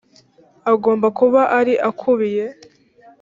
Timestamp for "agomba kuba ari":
0.71-1.73